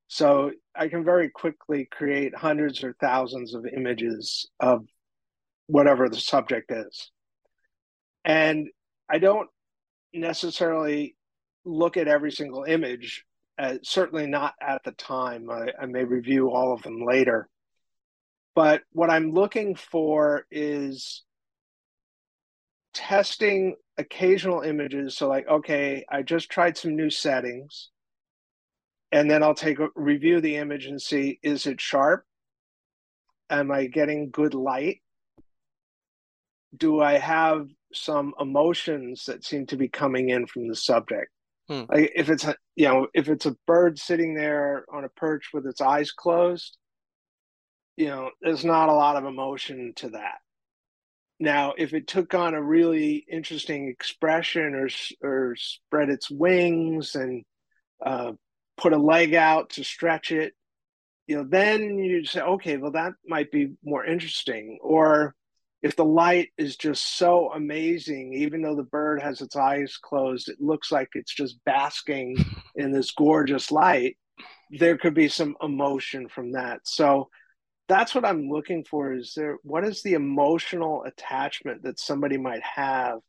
[0.07, 4.85] So i can very quickly create hundreds or thousands of images of
[5.67, 7.11] whatever the subject is.
[8.25, 8.69] And
[9.09, 9.49] I don't
[10.13, 11.17] necessarily
[11.65, 13.25] look at every single image,
[13.59, 15.51] uh, certainly not at the time.
[15.51, 17.49] I, I, may review all of them later.
[18.55, 21.23] But what I'm looking for is
[22.95, 25.17] testing occasional images.
[25.17, 27.91] So, like, okay, I just tried some new settings,
[29.13, 32.25] and then I'll take a review the image and see is it sharp?
[33.51, 35.03] Am I getting good light?
[36.77, 41.31] Do I have some emotions that seem to be coming in from the subject?
[41.69, 41.85] Hmm.
[41.89, 45.51] Like if it's a you know if it's a bird sitting there on a perch
[45.53, 46.79] with its eyes closed,
[47.97, 50.37] you know, there's not a lot of emotion to that.
[51.41, 54.89] Now, if it took on a really interesting expression or
[55.23, 57.45] or spread its wings and
[58.05, 58.33] uh,
[58.77, 60.55] put a leg out to stretch it,
[61.27, 64.79] you know, then you say, okay, well, that might be more interesting.
[64.81, 65.35] Or
[65.83, 70.49] if the light is just so amazing, even though the bird has its eyes closed,
[70.49, 72.37] it looks like it's just basking
[72.75, 74.17] in this gorgeous light.
[74.71, 76.81] There could be some emotion from that.
[76.85, 77.29] So
[77.89, 82.63] that's what I'm looking for is there what is the emotional attachment that somebody might
[82.63, 83.21] have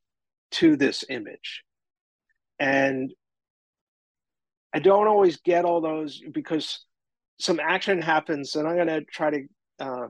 [0.52, 1.64] to this image?
[2.60, 3.12] And
[4.74, 6.86] I don't always get all those because
[7.40, 9.44] some action happens and I'm going to try to
[9.80, 10.08] uh,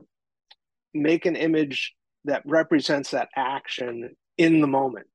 [0.92, 5.06] make an image that represents that action in the moment.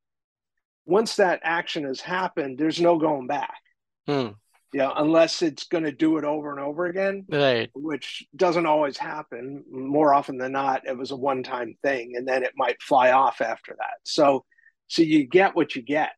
[0.85, 3.59] Once that action has happened, there's no going back.
[4.07, 4.29] Hmm
[4.75, 7.69] you know, unless it's going to do it over and over again, right?
[7.73, 9.63] Which doesn't always happen.
[9.71, 13.39] More often than not, it was a one-time thing, and then it might fly off
[13.39, 13.99] after that.
[14.03, 14.43] So,
[14.87, 16.09] so you get what you get,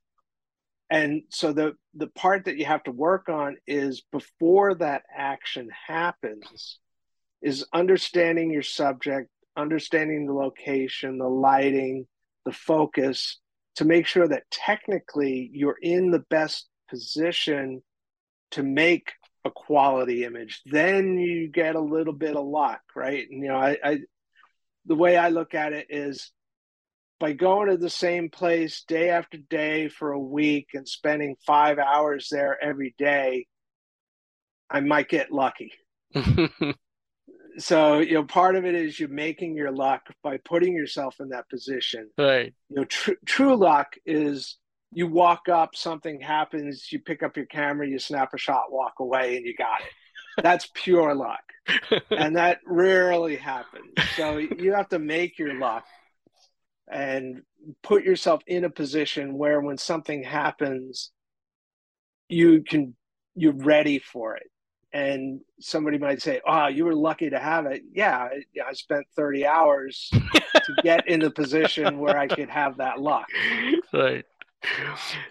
[0.89, 5.69] and so the the part that you have to work on is before that action
[5.86, 6.80] happens,
[7.43, 12.08] is understanding your subject, understanding the location, the lighting,
[12.46, 13.39] the focus,
[13.76, 17.82] to make sure that technically you're in the best position
[18.52, 19.12] to make
[19.46, 23.28] a quality image, then you get a little bit of luck, right?
[23.30, 24.00] And you know, I, I
[24.86, 26.32] the way I look at it is
[27.20, 31.80] by going to the same place day after day for a week and spending five
[31.80, 33.48] hours there every day,
[34.70, 35.72] I might get lucky.
[37.58, 41.30] so you know, part of it is you're making your luck by putting yourself in
[41.30, 42.10] that position.
[42.17, 42.54] Right.
[42.70, 44.58] You know, tr- true luck is
[44.91, 48.93] you walk up, something happens, you pick up your camera, you snap a shot, walk
[49.00, 50.43] away, and you got it.
[50.43, 51.41] That's pure luck.
[52.12, 53.93] and that rarely happens.
[54.15, 55.86] So you have to make your luck
[56.89, 57.41] and
[57.84, 61.12] put yourself in a position where when something happens,
[62.30, 62.96] you can
[63.36, 64.48] you're ready for it.
[64.98, 68.30] And somebody might say, "Oh, you were lucky to have it." Yeah,
[68.66, 73.28] I spent 30 hours to get in the position where I could have that luck.
[73.94, 74.26] Right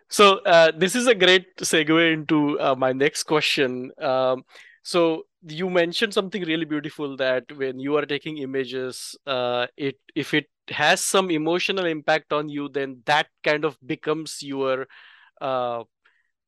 [0.08, 4.44] so uh, this is a great segue into uh, my next question um,
[4.82, 10.32] so you mentioned something really beautiful that when you are taking images uh, it if
[10.34, 14.86] it has some emotional impact on you then that kind of becomes your
[15.40, 15.82] uh,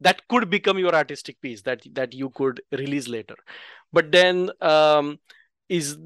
[0.00, 3.37] that could become your artistic piece that that you could release later.
[3.92, 5.18] But then um,
[5.68, 5.98] is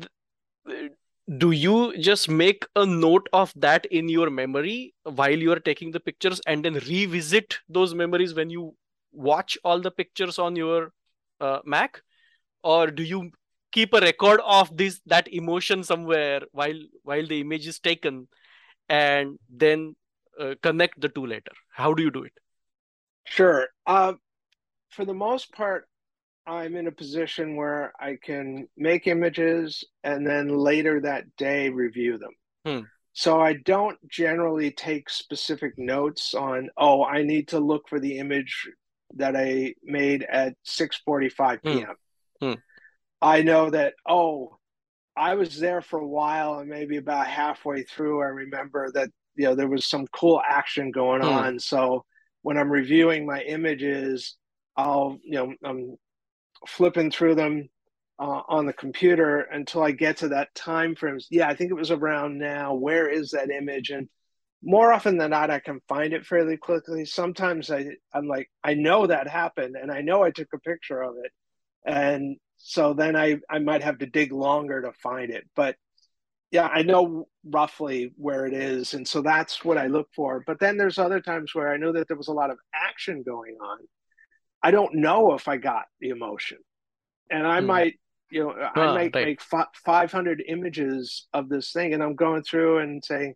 [1.39, 5.91] do you just make a note of that in your memory while you are taking
[5.91, 8.75] the pictures and then revisit those memories when you
[9.13, 10.93] watch all the pictures on your
[11.41, 12.03] uh, mac?
[12.65, 13.31] Or do you
[13.73, 18.29] keep a record of this that emotion somewhere while while the image is taken
[18.89, 19.95] and then
[20.41, 21.53] uh, connect the two later?
[21.71, 22.33] How do you do it
[23.25, 24.13] sure uh,
[24.91, 25.87] for the most part
[26.47, 32.19] I'm in a position where I can make images and then later that day review
[32.19, 32.33] them.
[32.65, 32.87] Hmm.
[33.13, 38.19] So I don't generally take specific notes on, oh, I need to look for the
[38.19, 38.69] image
[39.15, 41.87] that I made at 6:45 p.m.
[42.41, 42.47] Hmm.
[42.47, 42.55] Hmm.
[43.21, 44.59] I know that, oh,
[45.17, 49.45] I was there for a while and maybe about halfway through I remember that you
[49.45, 51.29] know there was some cool action going hmm.
[51.29, 51.59] on.
[51.61, 52.05] So
[52.43, 54.37] when I'm reviewing my images,
[54.77, 55.97] I'll you know I'm
[56.67, 57.69] flipping through them
[58.19, 61.19] uh, on the computer until I get to that time frame.
[61.31, 62.75] Yeah, I think it was around now.
[62.75, 63.91] Where is that image?
[63.91, 64.09] And
[64.63, 67.05] more often than not, I can find it fairly quickly.
[67.05, 71.03] Sometimes I, I'm like, I know that happened, and I know I took a picture
[71.03, 71.33] of it,
[71.85, 75.45] and so then I, I might have to dig longer to find it.
[75.57, 75.75] But
[76.53, 80.45] yeah, I know roughly where it is, and so that's what I look for.
[80.47, 83.25] But then there's other times where I know that there was a lot of action
[83.27, 83.79] going on,
[84.63, 86.59] I don't know if I got the emotion.
[87.31, 87.67] And I hmm.
[87.67, 87.95] might,
[88.31, 89.27] you know, I might right.
[89.27, 93.35] make 500 images of this thing and I'm going through and saying,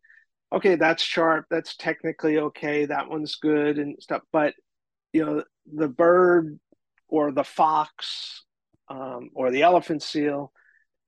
[0.53, 1.47] okay, that's sharp.
[1.51, 2.87] That's technically okay.
[2.87, 4.23] That one's good and stuff.
[4.33, 4.55] But,
[5.13, 5.43] you know,
[5.73, 6.59] the bird
[7.09, 8.45] or the fox
[8.89, 10.53] um, or the elephant seal,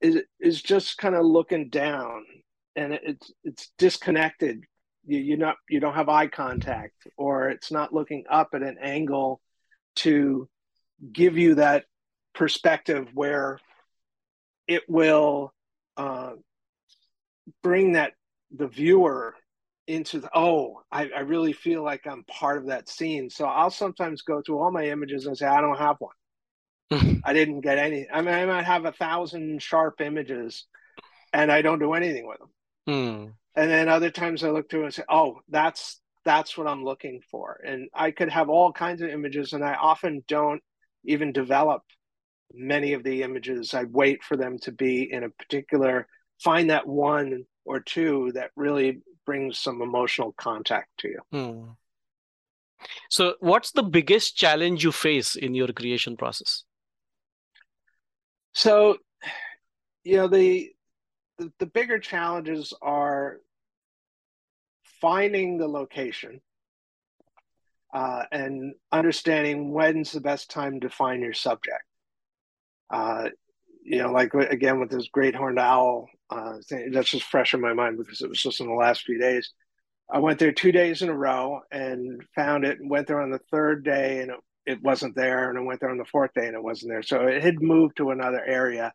[0.00, 2.24] is is just kind of looking down
[2.76, 4.64] and it's it's disconnected.
[5.06, 8.76] You you not you don't have eye contact or it's not looking up at an
[8.80, 9.40] angle
[9.96, 10.48] to
[11.12, 11.84] give you that
[12.34, 13.58] perspective where
[14.66, 15.52] it will
[15.96, 16.32] uh,
[17.62, 18.12] bring that
[18.56, 19.34] the viewer
[19.86, 23.30] into the, oh I, I really feel like i'm part of that scene.
[23.30, 26.12] So i'll sometimes go through all my images and say i don't have one
[27.24, 28.06] I didn't get any.
[28.10, 30.66] I mean, I might have a thousand sharp images,
[31.32, 32.48] and I don't do anything with them.
[32.86, 33.60] Hmm.
[33.60, 37.20] And then other times I look through and say, "Oh, that's that's what I'm looking
[37.30, 40.62] for." And I could have all kinds of images, and I often don't
[41.04, 41.82] even develop
[42.52, 43.74] many of the images.
[43.74, 46.06] I wait for them to be in a particular.
[46.42, 51.20] Find that one or two that really brings some emotional contact to you.
[51.32, 51.70] Hmm.
[53.10, 56.64] So, what's the biggest challenge you face in your creation process?
[58.58, 58.96] So,
[60.02, 60.72] you know, the,
[61.38, 63.36] the, the bigger challenges are
[65.00, 66.40] finding the location
[67.94, 71.84] uh, and understanding when's the best time to find your subject.
[72.90, 73.28] Uh,
[73.84, 77.60] you know, like again with this great horned owl uh, thing, that's just fresh in
[77.60, 79.52] my mind because it was just in the last few days.
[80.12, 83.30] I went there two days in a row and found it, and went there on
[83.30, 84.38] the third day, and it
[84.68, 87.02] it wasn't there, and I went there on the fourth day and it wasn't there.
[87.02, 88.92] So it had moved to another area,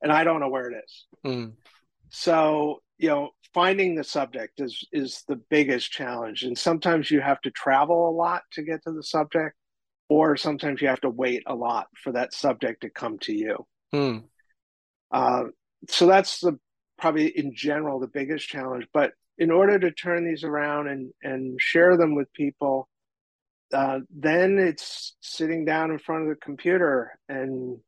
[0.00, 1.06] and I don't know where it is.
[1.26, 1.52] Mm.
[2.10, 7.40] So you know, finding the subject is is the biggest challenge, and sometimes you have
[7.42, 9.56] to travel a lot to get to the subject,
[10.08, 13.66] or sometimes you have to wait a lot for that subject to come to you.
[13.92, 14.24] Mm.
[15.10, 15.44] Uh,
[15.88, 16.58] so that's the
[16.98, 18.86] probably in general the biggest challenge.
[18.94, 22.88] But in order to turn these around and and share them with people
[23.72, 27.78] uh, then it's sitting down in front of the computer and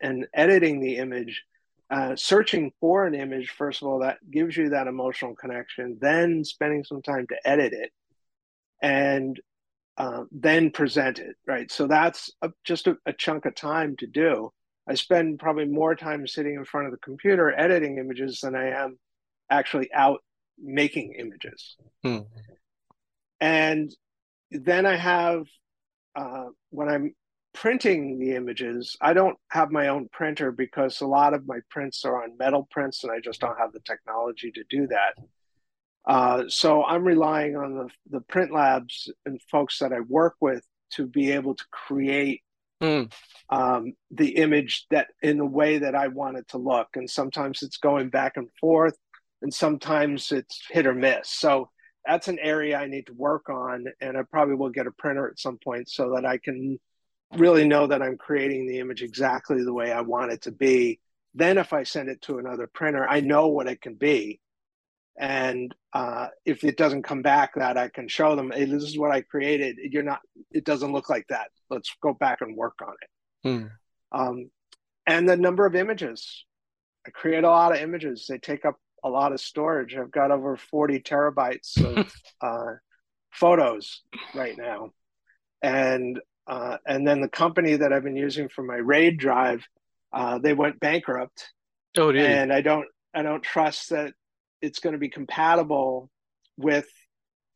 [0.00, 1.44] and editing the image
[1.90, 6.44] uh, searching for an image first of all that gives you that emotional connection then
[6.44, 7.90] spending some time to edit it
[8.82, 9.40] and
[10.00, 11.70] uh, then present it right?
[11.70, 14.50] So that's a, just a, a, chunk of time to do.
[14.88, 18.70] I spend probably more time sitting in front of the computer editing images than i
[18.70, 18.98] am
[19.50, 20.20] actually out
[20.58, 21.76] making images.
[22.02, 22.20] Hmm.
[23.40, 23.94] and
[24.50, 25.46] then I have
[26.16, 27.14] uh, when I'm
[27.52, 32.04] printing the images, I don't have my own printer because a lot of my prints
[32.04, 35.14] are on metal prints, and I just don't have the technology to do that.
[36.06, 40.64] Uh, so I'm relying on the the print labs and folks that I work with
[40.92, 42.42] to be able to create
[42.82, 43.12] mm.
[43.50, 46.88] um, the image that in the way that I want it to look.
[46.94, 48.96] And sometimes it's going back and forth,
[49.42, 51.28] and sometimes it's hit or miss.
[51.28, 51.68] So
[52.06, 55.28] that's an area I need to work on, and I probably will get a printer
[55.28, 56.78] at some point so that I can
[57.36, 61.00] really know that I'm creating the image exactly the way I want it to be.
[61.34, 64.40] Then, if I send it to another printer, I know what it can be,
[65.18, 68.98] and uh, if it doesn't come back, that I can show them, hey, this is
[68.98, 69.76] what I created.
[69.78, 70.20] You're not.
[70.50, 71.48] It doesn't look like that.
[71.68, 73.48] Let's go back and work on it.
[73.48, 73.66] Hmm.
[74.12, 74.50] Um,
[75.06, 76.44] and the number of images.
[77.06, 78.26] I create a lot of images.
[78.28, 79.96] They take up a lot of storage.
[79.96, 82.74] I've got over 40 terabytes of uh,
[83.30, 84.02] photos
[84.34, 84.90] right now.
[85.62, 89.64] And uh, and then the company that I've been using for my RAID drive,
[90.12, 91.52] uh, they went bankrupt.
[91.96, 92.26] Oh, really?
[92.26, 94.14] And I don't I don't trust that
[94.60, 96.10] it's going to be compatible
[96.56, 96.86] with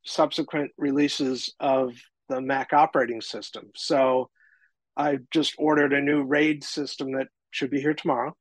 [0.05, 1.95] subsequent releases of
[2.28, 3.70] the Mac operating system.
[3.74, 4.30] So
[4.97, 8.36] I just ordered a new RAID system that should be here tomorrow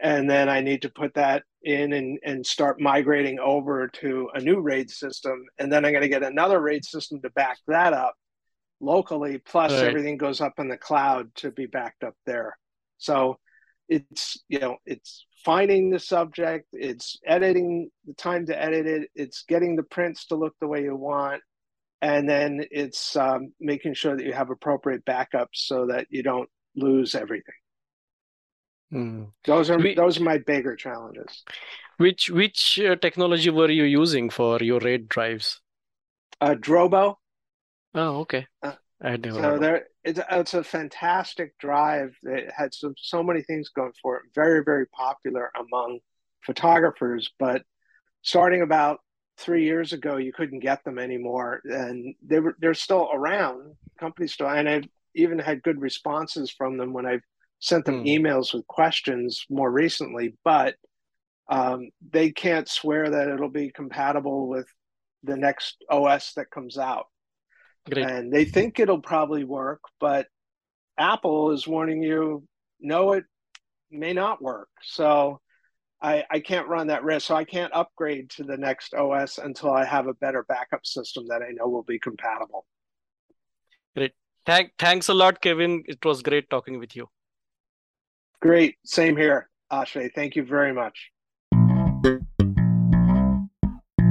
[0.00, 4.40] and then I need to put that in and, and start migrating over to a
[4.40, 5.44] new RAID system.
[5.58, 8.14] And then I'm going to get another RAID system to back that up
[8.80, 9.38] locally.
[9.38, 9.84] Plus, right.
[9.84, 12.56] everything goes up in the cloud to be backed up there.
[12.96, 13.38] So
[13.88, 19.44] it's, you know, it's finding the subject, it's editing the time to edit it, it's
[19.48, 21.42] getting the prints to look the way you want.
[22.02, 26.48] And then it's um, making sure that you have appropriate backups so that you don't
[26.74, 27.59] lose everything.
[28.92, 29.28] Mm.
[29.44, 31.44] Those are we, those are my bigger challenges.
[31.98, 35.60] Which which uh, technology were you using for your RAID drives?
[36.40, 37.16] Uh, Drobo.
[37.94, 38.46] Oh, okay.
[38.62, 38.72] Uh,
[39.02, 42.16] I never so there, it's it's a fantastic drive.
[42.22, 44.22] It had so so many things going for it.
[44.34, 46.00] Very very popular among
[46.44, 47.62] photographers, but
[48.22, 49.00] starting about
[49.38, 53.74] three years ago, you couldn't get them anymore, and they were they're still around.
[53.98, 57.22] Companies still, and I've even had good responses from them when I've
[57.60, 58.18] sent them mm.
[58.18, 60.74] emails with questions more recently, but
[61.48, 64.66] um, they can't swear that it'll be compatible with
[65.22, 67.06] the next OS that comes out.
[67.90, 68.06] Great.
[68.06, 70.26] And they think it'll probably work, but
[70.98, 72.44] Apple is warning you,
[72.80, 73.24] no, it
[73.90, 74.68] may not work.
[74.82, 75.40] So
[76.00, 77.26] I, I can't run that risk.
[77.26, 81.26] So I can't upgrade to the next OS until I have a better backup system
[81.28, 82.64] that I know will be compatible.
[83.96, 84.12] Great.
[84.46, 85.82] Thank, thanks a lot, Kevin.
[85.86, 87.08] It was great talking with you.
[88.40, 88.76] Great.
[88.84, 90.10] Same here, Ashay.
[90.14, 91.10] Thank you very much.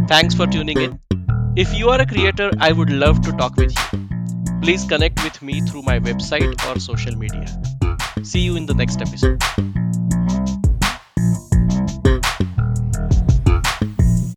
[0.08, 1.00] Thanks for tuning in.
[1.56, 4.10] If you are a creator, I would love to talk with you.
[4.62, 7.48] Please connect with me through my website or social media.
[8.24, 9.42] See you in the next episode.